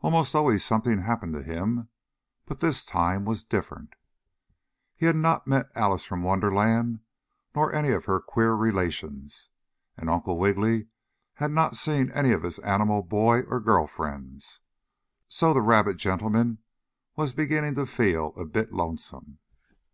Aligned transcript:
Almost 0.00 0.34
always 0.34 0.64
something 0.64 1.00
happened 1.00 1.34
to 1.34 1.42
him, 1.42 1.90
but 2.46 2.60
this 2.60 2.86
time 2.86 3.26
was 3.26 3.44
different. 3.44 3.96
He 4.96 5.04
had 5.04 5.14
not 5.14 5.46
met 5.46 5.68
Alice 5.74 6.04
from 6.04 6.22
Wonderland, 6.22 7.00
nor 7.54 7.70
any 7.70 7.90
of 7.90 8.06
her 8.06 8.18
queer 8.18 8.54
relations, 8.54 9.50
and 9.94 10.08
Uncle 10.08 10.38
Wiggily 10.38 10.86
had 11.34 11.50
not 11.50 11.76
seen 11.76 12.10
any 12.12 12.30
of 12.32 12.44
his 12.44 12.58
animal 12.60 13.02
boy 13.02 13.40
or 13.40 13.60
girl 13.60 13.86
friends, 13.86 14.60
so 15.28 15.52
the 15.52 15.60
rabbit 15.60 15.98
gentleman 15.98 16.60
was 17.14 17.34
beginning 17.34 17.74
to 17.74 17.84
feel 17.84 18.32
a 18.38 18.46
bit 18.46 18.72
lonesome. 18.72 19.38